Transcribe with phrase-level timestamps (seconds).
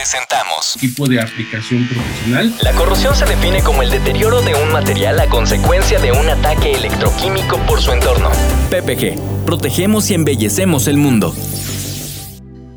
[0.00, 2.54] presentamos Equipo de aplicación profesional.
[2.62, 6.72] La corrosión se define como el deterioro de un material a consecuencia de un ataque
[6.72, 8.30] electroquímico por su entorno.
[8.70, 11.34] PPG, protegemos y embellecemos el mundo.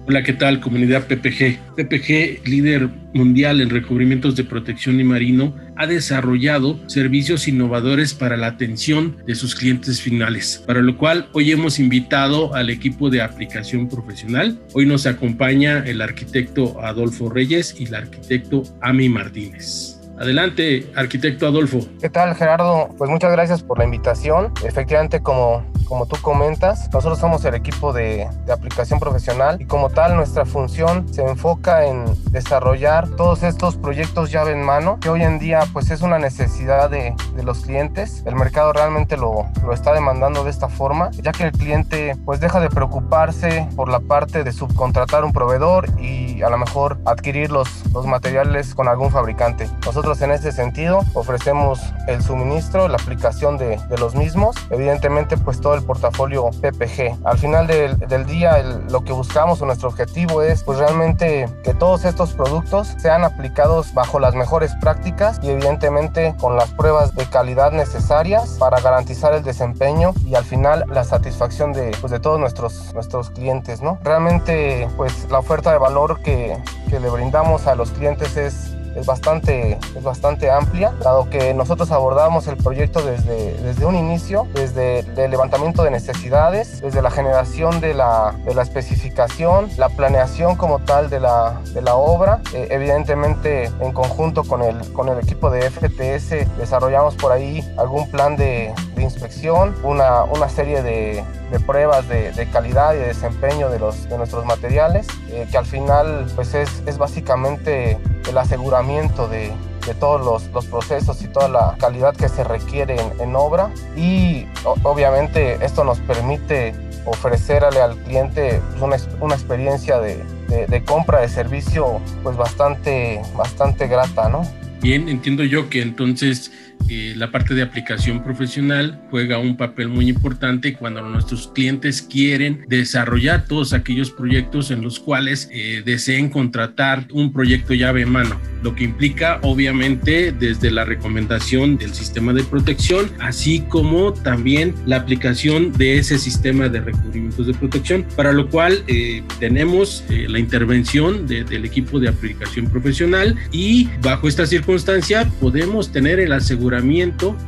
[0.06, 1.76] Hola, ¿qué tal comunidad PPG?
[1.78, 8.48] PPG, líder mundial en recubrimientos de protección y marino, ha desarrollado servicios innovadores para la
[8.48, 13.88] atención de sus clientes finales, para lo cual hoy hemos invitado al equipo de aplicación
[13.88, 14.60] profesional.
[14.74, 20.02] Hoy nos acompaña el arquitecto Adolfo Reyes y el arquitecto Ami Martínez.
[20.20, 21.80] Adelante, arquitecto Adolfo.
[22.02, 22.90] ¿Qué tal, Gerardo?
[22.98, 24.52] Pues muchas gracias por la invitación.
[24.66, 29.92] Efectivamente, como, como tú comentas, nosotros somos el equipo de, de, aplicación profesional y como
[29.92, 35.22] tal nuestra función se enfoca en desarrollar todos estos proyectos llave en mano, que hoy
[35.22, 38.24] en día pues es una necesidad de, de los clientes.
[38.26, 42.40] El mercado realmente lo, lo está demandando de esta forma, ya que el cliente pues
[42.40, 47.52] deja de preocuparse por la parte de subcontratar un proveedor y a lo mejor adquirir
[47.52, 49.70] los, los materiales con algún fabricante.
[49.86, 55.62] Nosotros en este sentido ofrecemos el suministro, la aplicación de, de los mismos, evidentemente pues
[55.62, 57.18] todo el portafolio PPG.
[57.24, 62.06] Al final del, día lo que buscamos o nuestro objetivo es pues realmente que todos
[62.06, 67.72] estos productos sean aplicados bajo las mejores prácticas y evidentemente con las pruebas de calidad
[67.72, 72.94] necesarias para garantizar el desempeño y al final la satisfacción de, pues, de todos nuestros,
[72.94, 73.82] nuestros clientes.
[73.82, 74.00] ¿no?
[74.04, 76.58] Realmente pues la oferta de valor que,
[76.90, 81.92] que le brindamos a los clientes es es bastante, es bastante amplia, dado que nosotros
[81.92, 87.82] abordamos el proyecto desde, desde un inicio, desde el levantamiento de necesidades, desde la generación
[87.82, 92.68] de la, de la especificación, la planeación como tal de la, de la obra, eh,
[92.72, 98.36] evidentemente en conjunto con el, con el equipo de FTS desarrollamos por ahí algún plan
[98.36, 103.70] de, de inspección, una, una serie de, de pruebas de, de, calidad y de desempeño
[103.70, 108.00] de, los, de nuestros materiales, eh, que al final pues es, es básicamente
[108.30, 109.52] el aseguramiento de,
[109.86, 113.72] de todos los, los, procesos y toda la calidad que se requiere en, en obra
[113.96, 114.46] y
[114.84, 116.74] obviamente esto nos permite
[117.06, 123.88] ofrecerle al cliente una, una experiencia de, de, de, compra de servicio pues bastante, bastante
[123.88, 124.48] grata, ¿no?
[124.82, 126.52] Bien, entiendo yo que entonces
[126.94, 132.66] eh, la parte de aplicación profesional juega un papel muy importante cuando nuestros clientes quieren
[132.68, 138.40] desarrollar todos aquellos proyectos en los cuales eh, deseen contratar un proyecto llave en mano,
[138.62, 144.98] lo que implica obviamente desde la recomendación del sistema de protección, así como también la
[144.98, 151.26] aplicación de ese sistema de recubrimientos de protección, para lo cual eh, tenemos la intervención
[151.26, 156.83] de, del equipo de aplicación profesional y bajo esta circunstancia podemos tener el aseguramiento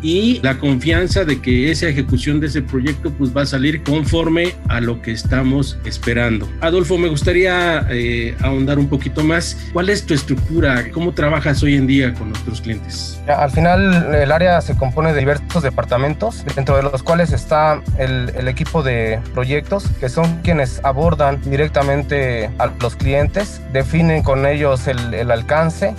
[0.01, 4.53] y la confianza de que esa ejecución de ese proyecto pues va a salir conforme
[4.69, 6.47] a lo que estamos esperando.
[6.61, 9.57] Adolfo, me gustaría eh, ahondar un poquito más.
[9.73, 10.91] ¿Cuál es tu estructura?
[10.91, 13.19] ¿Cómo trabajas hoy en día con nuestros clientes?
[13.27, 18.47] Al final el área se compone de diversos departamentos, dentro de los cuales está el,
[18.47, 25.31] equipo de proyectos, que son quienes abordan directamente a los clientes, definen con ellos el,
[25.31, 25.95] alcance,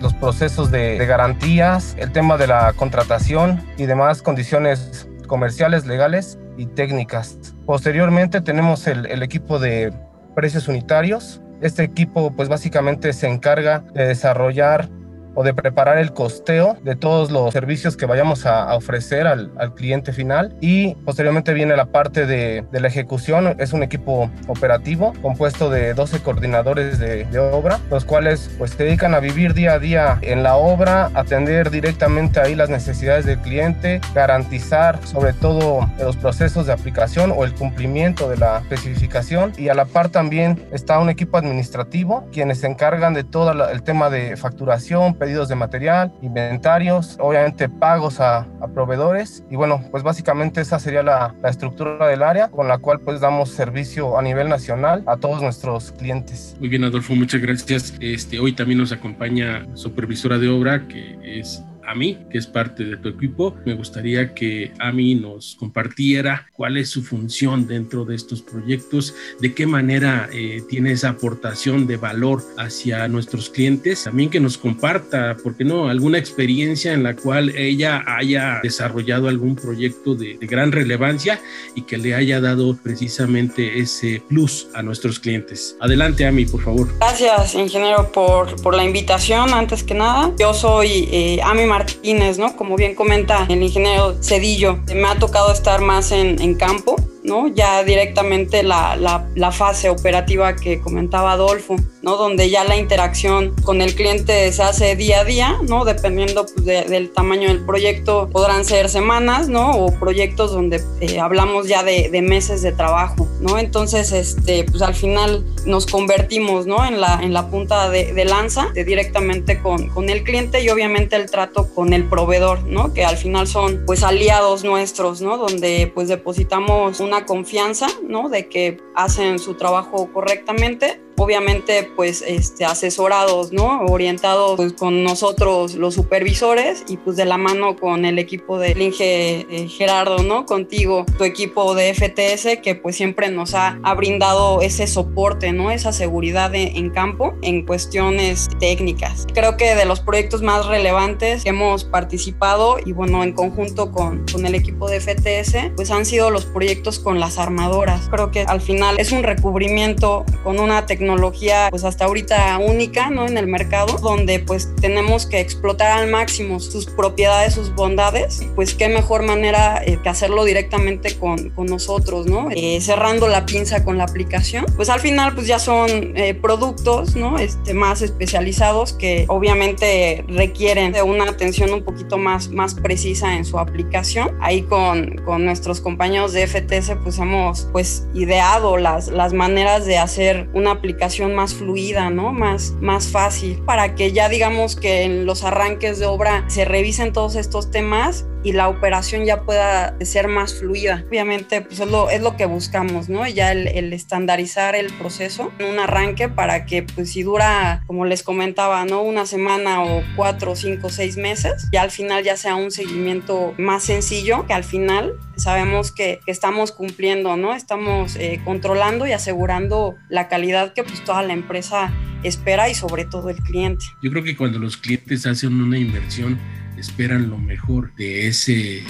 [0.00, 5.86] los procesos de, de garantías, el tema de de la contratación y demás condiciones comerciales,
[5.86, 7.38] legales y técnicas.
[7.64, 9.94] Posteriormente tenemos el, el, equipo de
[10.34, 11.40] precios unitarios.
[11.62, 14.90] Este equipo pues básicamente se encarga de desarrollar
[15.34, 19.50] o de preparar el costeo de todos los servicios que vayamos a, a ofrecer al,
[19.58, 20.56] al, cliente final.
[20.60, 23.56] Y posteriormente viene la parte de, de, la ejecución.
[23.58, 28.84] Es un equipo operativo compuesto de 12 coordinadores de, de, obra los cuales pues se
[28.84, 33.38] dedican a vivir día a día en la obra atender directamente ahí las necesidades del
[33.38, 39.52] cliente garantizar sobre todo los procesos de aplicación o el cumplimiento de la especificación.
[39.56, 43.82] Y a la par también está un equipo administrativo quienes se encargan de todo el
[43.82, 50.02] tema de facturación pedidos de material, inventarios, obviamente pagos a, a, proveedores y bueno, pues
[50.02, 54.22] básicamente esa sería la, la, estructura del área con la cual pues damos servicio a
[54.22, 56.56] nivel nacional a todos nuestros clientes.
[56.60, 57.94] Muy bien Adolfo, muchas gracias.
[58.00, 62.84] Este, hoy también nos acompaña supervisora de obra que es a mí, que es parte
[62.84, 68.14] de tu equipo, me gustaría que Ami nos compartiera cuál es su función dentro de
[68.14, 74.30] estos proyectos, de qué manera eh, tiene esa aportación de valor hacia nuestros clientes, también
[74.30, 79.56] que nos comparta, ¿por qué no?, alguna experiencia en la cual ella haya desarrollado algún
[79.56, 81.40] proyecto de, gran relevancia
[81.74, 85.76] y que le haya dado precisamente ese plus a nuestros clientes.
[85.80, 86.88] Adelante, Ami, por favor.
[86.98, 90.30] Gracias, ingeniero, por, por la invitación, antes que nada.
[90.38, 92.54] Yo soy eh, Ami Martínez, ¿no?
[92.54, 96.94] Como bien comenta el ingeniero Cedillo, me ha tocado estar más en, campo
[97.24, 97.48] ¿no?
[97.48, 98.96] Ya directamente la,
[99.34, 102.16] la, fase operativa que comentaba Adolfo, ¿no?
[102.16, 105.84] Donde ya la interacción con el cliente se hace día a día, ¿no?
[105.84, 109.70] Dependiendo pues, del tamaño del proyecto, podrán ser semanas, ¿no?
[109.70, 113.58] O proyectos donde eh, hablamos ya de, meses de trabajo, ¿no?
[113.58, 116.84] Entonces, este, pues al final nos convertimos, ¿no?
[116.84, 120.68] En la, en la punta de, de lanza, de directamente con, con el cliente y
[120.68, 122.92] obviamente el trato con el proveedor, ¿no?
[122.92, 125.38] Que al final son, pues, aliados nuestros, ¿no?
[125.38, 128.28] Donde, pues, depositamos una confianza, ¿no?
[128.28, 133.80] De que hacen su trabajo correctamente obviamente pues este, asesorados, ¿no?
[133.82, 138.70] Orientados pues, con nosotros los supervisores y pues de la mano con el equipo de
[138.72, 140.46] Inge eh, Gerardo, ¿no?
[140.46, 145.70] Contigo, tu equipo de FTS que pues siempre nos ha, ha brindado ese soporte, ¿no?
[145.70, 149.26] Esa seguridad en campo en cuestiones técnicas.
[149.32, 154.24] Creo que de los proyectos más relevantes que hemos participado y bueno, en conjunto con,
[154.30, 158.08] con el equipo de FTS, pues han sido los proyectos con las armadoras.
[158.10, 163.10] Creo que al final es un recubrimiento con una tecnología tecnología pues hasta ahorita única,
[163.10, 163.26] ¿no?
[163.26, 168.74] En el mercado, donde pues tenemos que explotar al máximo sus propiedades, sus bondades, pues
[168.74, 172.48] qué mejor manera eh, que hacerlo directamente con, con nosotros, ¿no?
[172.50, 177.16] Eh, cerrando la pinza con la aplicación, pues al final pues ya son eh, productos,
[177.16, 177.38] ¿no?
[177.38, 183.44] Este, más especializados que obviamente requieren de una atención un poquito más, más precisa en
[183.44, 184.38] su aplicación.
[184.40, 189.98] Ahí con, con nuestros compañeros de FTS pues hemos pues ideado las, las maneras de
[189.98, 190.93] hacer una aplicación
[191.34, 192.32] más fluida, ¿no?
[192.32, 197.12] Más, más fácil, para que ya digamos que en los arranques de obra se revisen
[197.12, 201.04] todos estos temas y la operación ya pueda ser más fluida.
[201.08, 203.26] Obviamente, pues es lo, es lo que buscamos, ¿no?
[203.26, 208.04] Ya el, el, estandarizar el proceso en un arranque para que, pues si dura, como
[208.04, 209.02] les comentaba, ¿no?
[209.02, 213.84] Una semana o cuatro, cinco, seis meses, ya al final ya sea un seguimiento más
[213.84, 217.54] sencillo, que al final sabemos que, estamos cumpliendo, ¿no?
[217.54, 221.92] Estamos eh, controlando y asegurando la calidad que pues toda la empresa
[222.22, 223.84] espera y sobre todo el cliente.
[224.02, 226.38] Yo creo que cuando los clientes hacen una inversión,
[226.78, 228.84] esperan lo mejor de ese eh,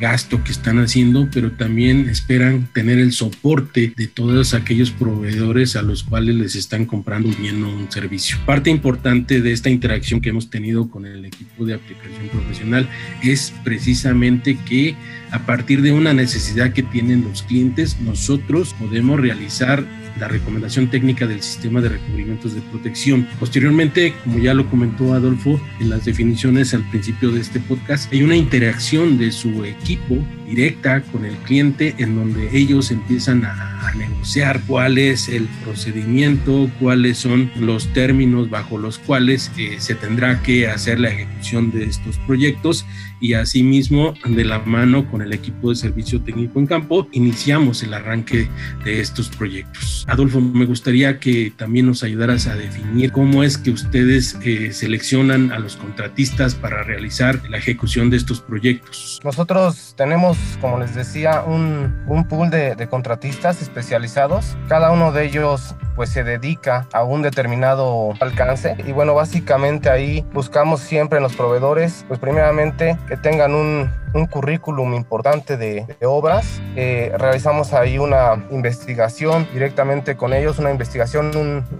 [0.00, 5.82] gasto que están haciendo, pero también esperan tener el soporte de todos aquellos proveedores a
[5.82, 8.38] los cuales les están comprando bien un servicio.
[8.46, 12.88] Parte importante de esta interacción que hemos tenido con el equipo de aplicación profesional
[13.22, 14.94] es precisamente que
[15.30, 19.84] a partir de una necesidad que tienen los clientes, nosotros podemos realizar
[20.18, 23.26] la recomendación técnica del sistema de recubrimientos de protección.
[23.38, 28.22] Posteriormente, como ya lo comentó Adolfo en las definiciones al principio de este podcast, hay
[28.22, 30.16] una interacción de su equipo
[30.48, 37.16] directa con el cliente en donde ellos empiezan a, negociar cuál es el procedimiento, cuáles
[37.16, 42.18] son los términos bajo los cuales eh, se tendrá que hacer la ejecución de estos
[42.18, 42.84] proyectos
[43.18, 47.94] y asimismo de la mano con el equipo de servicio técnico en campo iniciamos el
[47.94, 48.48] arranque
[48.84, 50.04] de estos proyectos.
[50.08, 55.52] Adolfo, me gustaría que también nos ayudaras a definir cómo es que ustedes eh, seleccionan
[55.52, 59.20] a los contratistas para realizar la ejecución de estos proyectos.
[59.22, 64.56] Nosotros tenemos como les decía, un, un pool de, contratistas especializados.
[64.68, 68.76] Cada uno de ellos pues se dedica a un determinado alcance.
[68.86, 74.26] Y bueno, básicamente ahí buscamos siempre en los proveedores, pues primeramente que tengan un, un
[74.26, 76.60] currículum importante de, obras.
[76.76, 81.30] Eh, realizamos ahí una investigación directamente con ellos, una investigación,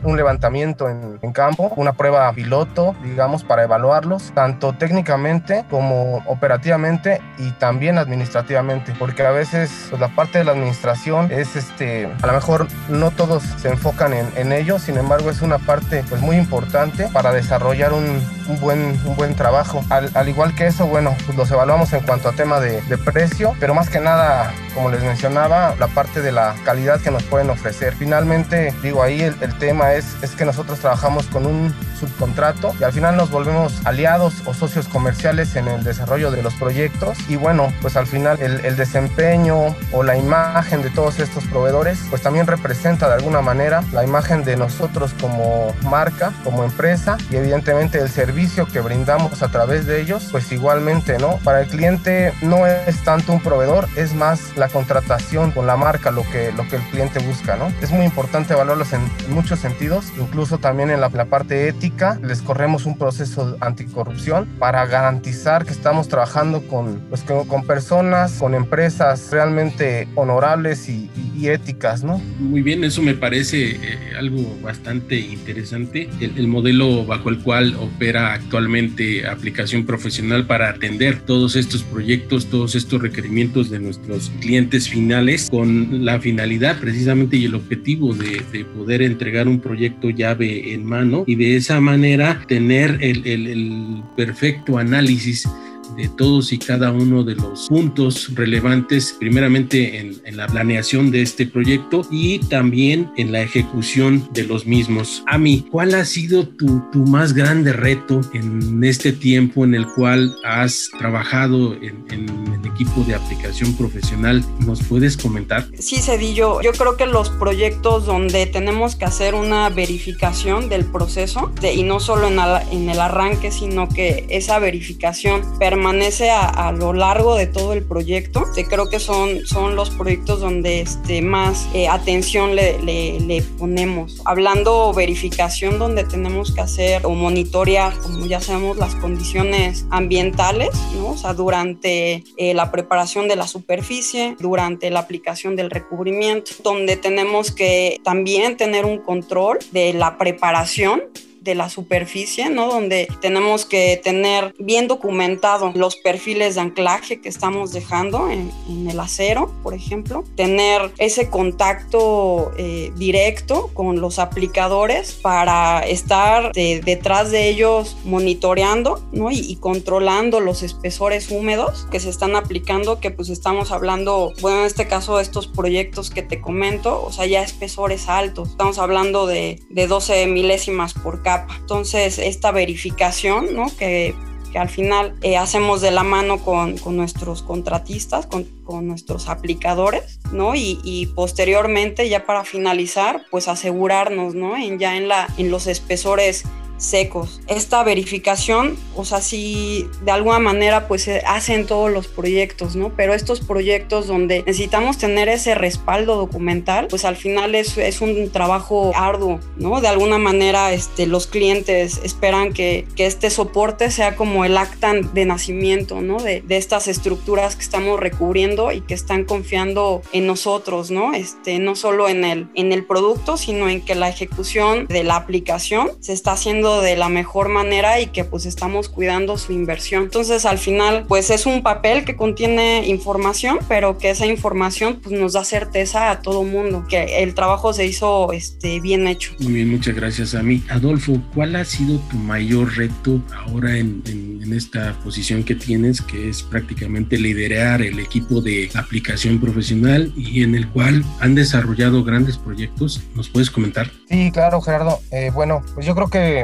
[0.03, 7.21] un, levantamiento en, en, campo, una prueba piloto, digamos, para evaluarlos, tanto técnicamente como operativamente
[7.39, 12.27] y también administrativamente, porque a veces pues, la parte de la administración es, este, a
[12.27, 16.21] lo mejor no todos se enfocan en, en ello, sin embargo es una parte pues
[16.21, 19.85] muy importante para desarrollar un, un buen, un buen trabajo.
[19.91, 23.55] Al, al igual que eso, bueno, pues los evaluamos en cuanto a tema de, precio,
[23.61, 27.49] pero más que nada, como les mencionaba, la parte de la calidad que nos pueden
[27.49, 27.95] ofrecer.
[27.95, 32.85] Finalmente, digo, ahí el, el tema es, es que nosotros trabajamos con un subcontrato y
[32.85, 37.37] al final nos volvemos aliados o socios comerciales en el desarrollo de los proyectos y
[37.37, 42.23] bueno, pues al final el, el desempeño o la imagen de todos estos proveedores pues
[42.23, 47.99] también representa de alguna manera la imagen de nosotros como marca, como empresa y evidentemente
[47.99, 51.41] el servicio servicio que brindamos a través de ellos, pues igualmente, ¿no?
[51.43, 56.13] Para el cliente no es tanto un proveedor, es más la contratación con la marca
[56.13, 57.73] lo que, lo que el cliente busca, ¿no?
[57.83, 62.87] Es muy importante evaluarlos en muchos sentidos, incluso también en la, parte ética, les corremos
[62.87, 70.07] un proceso anticorrupción para garantizar que estamos trabajando con, pues, con, personas, con empresas realmente
[70.15, 72.19] honorables y, éticas, ¿no?
[72.41, 77.77] Muy bien, eso me parece eh, algo bastante interesante, el, el modelo bajo el cual
[77.77, 84.89] opera actualmente aplicación profesional para atender todos estos proyectos, todos estos requerimientos de nuestros clientes
[84.89, 88.39] finales con la finalidad precisamente y el objetivo de,
[88.75, 95.49] poder entregar un proyecto llave en mano y de esa manera tener el, perfecto análisis
[95.97, 101.47] de todos y cada uno de los puntos relevantes, primeramente en, la planeación de este
[101.47, 105.25] proyecto y también en la ejecución de los mismos.
[105.27, 110.35] Ami, ¿cuál ha sido tu, tu más grande reto en este tiempo en el cual
[110.45, 114.45] has trabajado en, en el equipo de aplicación profesional?
[114.61, 115.67] ¿Nos puedes comentar?
[115.79, 121.51] Sí, Cedillo, yo creo que los proyectos donde tenemos que hacer una verificación del proceso
[121.63, 122.39] y no solo en,
[122.71, 127.85] en el arranque, sino que esa verificación permanente permanece a, lo largo de todo el
[127.85, 128.45] proyecto.
[128.69, 134.21] creo que son, son los proyectos donde este, más eh, atención le, le, ponemos.
[134.25, 141.11] Hablando verificación, donde tenemos que hacer o monitorear, como ya sabemos, las condiciones ambientales, ¿no?
[141.11, 146.97] o sea, durante eh, la preparación de la superficie, durante la aplicación del recubrimiento, donde
[146.97, 151.05] tenemos que también tener un control de la preparación
[151.41, 152.69] de la superficie, ¿no?
[152.69, 158.53] Donde tenemos que tener bien documentado los perfiles de anclaje que estamos dejando en,
[158.89, 160.25] el acero, por ejemplo.
[160.37, 169.31] Tener ese contacto eh, directo con los aplicadores para estar detrás de ellos monitoreando, ¿no?
[169.31, 174.61] Y, y, controlando los espesores húmedos que se están aplicando, que pues estamos hablando, bueno,
[174.61, 178.51] en este caso estos proyectos que te comento, o sea, ya espesores altos.
[178.51, 181.23] Estamos hablando de, de 12 milésimas por
[181.61, 183.67] entonces, esta verificación, ¿no?
[183.77, 184.15] Que,
[184.55, 188.49] al final eh, hacemos de la mano con, nuestros contratistas, con,
[188.89, 190.55] nuestros aplicadores, ¿no?
[190.57, 194.57] Y, posteriormente, ya para finalizar, pues asegurarnos, ¿no?
[194.79, 196.45] Ya en, la, en los espesores
[196.79, 197.41] secos.
[197.47, 202.93] Esta verificación, o sea, sí, de alguna manera, pues se hacen todos los proyectos, ¿no?
[202.97, 208.93] Pero estos proyectos donde necesitamos tener ese respaldo documental, pues al final es, un trabajo
[208.95, 209.81] arduo, ¿no?
[209.81, 214.95] De alguna manera, este, los clientes esperan que, que este soporte sea como el acta
[214.95, 216.19] de nacimiento, ¿no?
[216.19, 221.13] De, de, estas estructuras que estamos recubriendo y que están confiando en nosotros, ¿no?
[221.13, 225.17] Este, no solo en el, en el producto, sino en que la ejecución de la
[225.17, 230.05] aplicación se está haciendo de la mejor manera y que pues estamos cuidando su inversión.
[230.05, 235.19] Entonces al final pues es un papel que contiene información, pero que esa información pues
[235.19, 239.33] nos da certeza a todo mundo que el trabajo se hizo este, bien hecho.
[239.41, 240.63] Muy bien, muchas gracias a mí.
[240.69, 246.01] Adolfo, ¿cuál ha sido tu mayor reto ahora en, en, en esta posición que tienes,
[246.01, 252.05] que es prácticamente liderar el equipo de aplicación profesional y en el cual han desarrollado
[252.05, 253.03] grandes proyectos?
[253.15, 253.91] ¿Nos puedes comentar?
[254.09, 255.01] Sí, claro, Gerardo.
[255.11, 256.43] Eh, bueno, pues yo creo que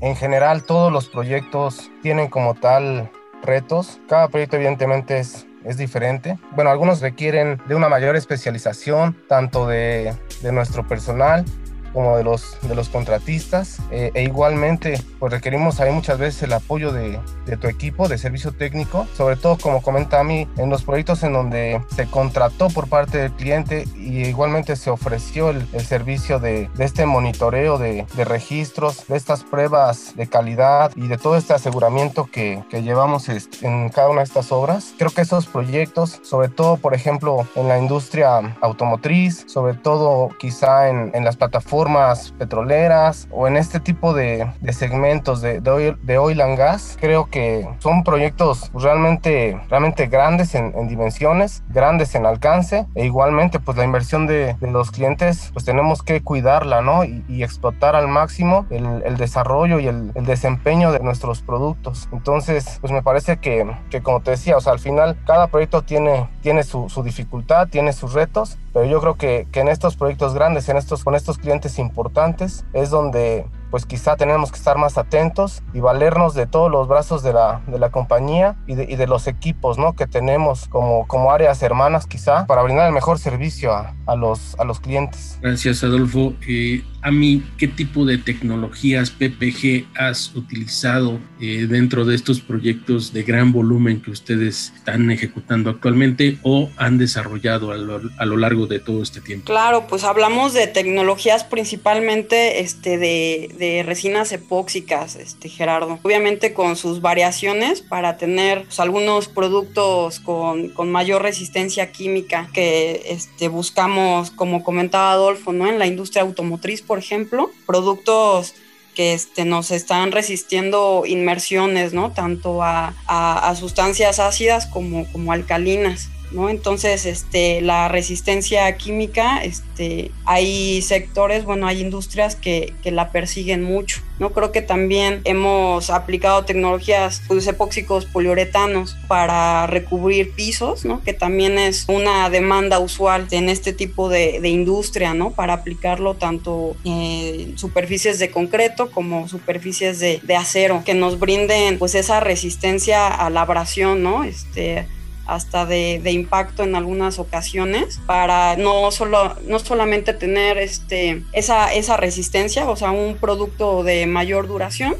[0.00, 3.10] en general todos los proyectos tienen como tal
[3.42, 4.00] retos.
[4.08, 6.38] Cada proyecto evidentemente es, es diferente.
[6.54, 11.44] Bueno, algunos requieren de una mayor especialización, tanto de, de nuestro personal
[11.92, 13.78] como de los, de los contratistas.
[13.90, 18.18] Eh, e igualmente, pues requerimos ahí muchas veces el apoyo de, de, tu equipo de
[18.18, 22.68] servicio técnico, sobre todo como comenta a mí, en los proyectos en donde se contrató
[22.68, 27.78] por parte del cliente y igualmente se ofreció el, el servicio de, de, este monitoreo
[27.78, 32.82] de, de, registros, de estas pruebas de calidad y de todo este aseguramiento que, que
[32.82, 34.94] llevamos en cada una de estas obras.
[34.98, 40.88] Creo que esos proyectos, sobre todo, por ejemplo, en la industria automotriz, sobre todo quizá
[40.88, 45.70] en, en las plataformas, formas petroleras o en este tipo de, de segmentos de, de,
[45.70, 46.98] oil, de, oil, and gas.
[47.00, 53.60] Creo que son proyectos realmente, realmente grandes en, en dimensiones, grandes en alcance e igualmente
[53.60, 57.04] pues la inversión de, los clientes pues tenemos que cuidarla, ¿no?
[57.04, 62.10] Y, y explotar al máximo el, el desarrollo y el, el, desempeño de nuestros productos.
[62.12, 65.80] Entonces pues me parece que, que como te decía, o sea, al final cada proyecto
[65.80, 69.96] tiene, tiene su, su dificultad, tiene sus retos, pero yo creo que, que en estos
[69.96, 74.76] proyectos grandes, en estos, con estos clientes importantes, es donde pues quizá tenemos que estar
[74.78, 78.84] más atentos y valernos de todos los brazos de la, de la compañía y de,
[78.84, 79.94] y de los equipos ¿no?
[79.94, 84.58] que tenemos como, como áreas hermanas quizá para brindar el mejor servicio a, a los,
[84.58, 85.38] a los clientes.
[85.40, 86.34] Gracias Adolfo.
[86.48, 93.12] Eh, a mí, ¿qué tipo de tecnologías PPG has utilizado eh, dentro de estos proyectos
[93.12, 98.80] de gran volumen que ustedes están ejecutando actualmente o han desarrollado a lo, largo de
[98.80, 99.46] todo este tiempo?
[99.46, 105.98] Claro, pues hablamos de tecnologías principalmente este, de, resinas epóxicas, este, Gerardo.
[106.02, 113.02] Obviamente con sus variaciones para tener pues, algunos productos con, con, mayor resistencia química que
[113.06, 115.66] este, buscamos, como comentaba Adolfo, ¿no?
[115.66, 118.56] en la industria automotriz por ejemplo, productos
[118.96, 122.10] que este, nos están resistiendo inmersiones, ¿no?
[122.10, 126.08] Tanto a, a, sustancias ácidas como, como alcalinas.
[126.32, 126.48] ¿No?
[126.48, 134.00] Entonces, este, la resistencia química, este, hay sectores, bueno, hay industrias que, la persiguen mucho,
[134.18, 134.30] ¿no?
[134.30, 141.02] Creo que también hemos aplicado tecnologías, pues, epóxicos poliuretanos para recubrir pisos, ¿no?
[141.02, 145.30] Que también es una demanda usual en este tipo de, de industria, ¿no?
[145.30, 151.78] Para aplicarlo tanto en superficies de concreto como superficies de, de acero, que nos brinden,
[151.78, 154.24] pues, esa resistencia a la abrasión, ¿no?
[154.24, 154.86] Este,
[155.26, 161.72] hasta de, de, impacto en algunas ocasiones para no solo no solamente tener este esa,
[161.72, 164.96] esa resistencia o sea un producto de mayor duración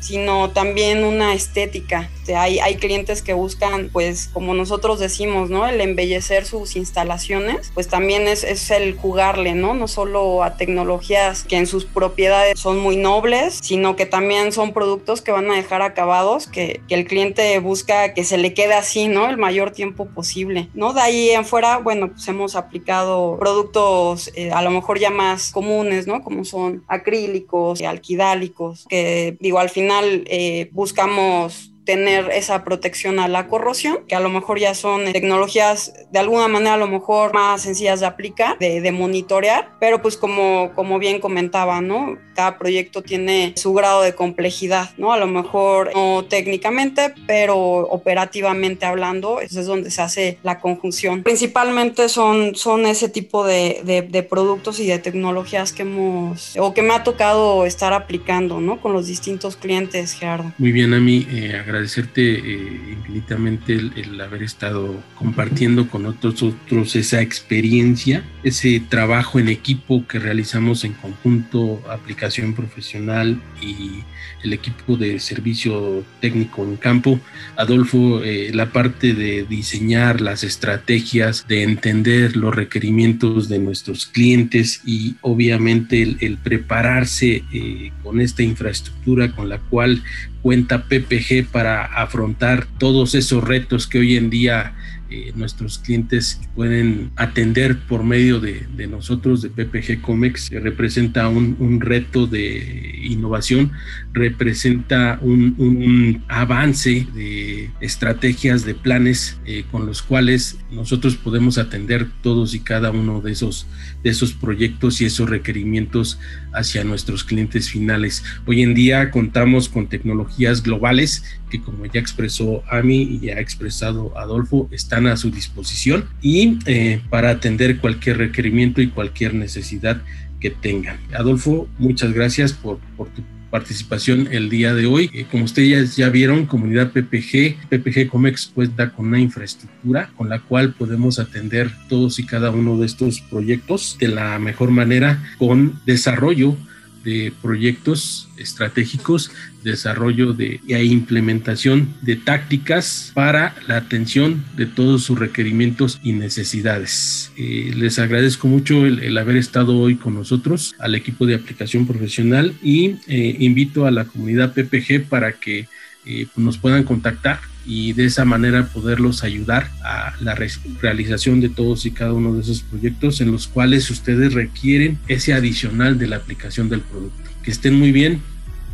[0.00, 2.10] sino también una estética.
[2.36, 5.66] Hay, hay clientes que buscan, pues como nosotros decimos, ¿no?
[5.66, 9.74] El embellecer sus instalaciones, pues también es, es el jugarle, ¿no?
[9.74, 14.72] No solo a tecnologías que en sus propiedades son muy nobles, sino que también son
[14.72, 18.74] productos que van a dejar acabados, que, que el cliente busca que se le quede
[18.74, 19.28] así, ¿no?
[19.28, 20.92] El mayor tiempo posible, ¿no?
[20.92, 25.50] De ahí en fuera, bueno, pues hemos aplicado productos eh, a lo mejor ya más
[25.50, 26.22] comunes, ¿no?
[26.22, 33.48] Como son acrílicos, alquidálicos, que digo, al final eh, buscamos tener esa protección a la
[33.48, 37.62] corrosión, que a lo mejor ya son tecnologías de alguna manera a lo mejor más
[37.62, 42.16] sencillas de aplicar, de, monitorear, pero pues como, como bien comentaba, ¿no?
[42.36, 45.12] Cada proyecto tiene su grado de complejidad, ¿no?
[45.12, 51.24] A lo mejor no técnicamente, pero operativamente hablando, es donde se hace la conjunción.
[51.24, 56.94] Principalmente son, son ese tipo de, productos y de tecnologías que hemos, o que me
[56.94, 58.80] ha tocado estar aplicando, ¿no?
[58.80, 60.52] Con los distintos clientes, Gerardo.
[60.56, 66.42] Muy bien, a mí, eh, agradecerte eh, infinitamente el, el, haber estado compartiendo con otros,
[66.42, 74.02] otros esa experiencia, ese trabajo en equipo que realizamos en conjunto, aplicación profesional y
[74.44, 77.18] el equipo de servicio técnico en campo.
[77.56, 84.82] Adolfo, eh, la parte de diseñar las estrategias, de entender los requerimientos de nuestros clientes
[84.84, 90.02] y obviamente el, el prepararse eh, con esta infraestructura con la cual
[90.42, 94.74] cuenta PPG para afrontar todos esos retos que hoy en día
[95.10, 101.56] eh, nuestros clientes pueden atender por medio de, de nosotros, de PPG Comex, representa un,
[101.58, 103.72] un, reto de innovación,
[104.12, 112.54] representa un, avance de estrategias, de planes eh, con los cuales nosotros podemos atender todos
[112.54, 113.66] y cada uno de esos,
[114.02, 116.18] de esos proyectos y esos requerimientos
[116.52, 118.24] hacia nuestros clientes finales.
[118.46, 123.40] Hoy en día contamos con tecnologías globales que como ya expresó Ami y ya ha
[123.40, 130.02] expresado Adolfo, están a su disposición y eh, para atender cualquier requerimiento y cualquier necesidad
[130.40, 130.98] que tengan.
[131.12, 135.10] Adolfo, muchas gracias por, por tu participación el día de hoy.
[135.12, 140.28] Eh, como ustedes ya, ya, vieron, comunidad PPG, PPG Comex cuenta con una infraestructura con
[140.28, 145.22] la cual podemos atender todos y cada uno de estos proyectos de la mejor manera
[145.38, 146.56] con desarrollo
[147.04, 149.30] de proyectos estratégicos,
[149.62, 157.32] desarrollo de, e implementación de tácticas para la atención de todos sus requerimientos y necesidades.
[157.36, 162.54] Eh, les agradezco mucho el, haber estado hoy con nosotros, al equipo de aplicación profesional
[162.62, 165.68] y eh, invito a la comunidad PPG para que
[166.06, 170.48] eh, nos puedan contactar y de esa manera poderlos ayudar a la re
[170.80, 175.34] realización de todos y cada uno de esos proyectos en los cuales ustedes requieren ese
[175.34, 177.30] adicional de la aplicación del producto.
[177.42, 178.22] Que estén muy bien.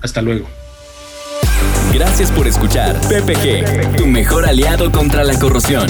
[0.02, 0.48] Hasta luego.
[1.92, 5.88] Gracias por escuchar PPG, tu mejor aliado contra la corrosión.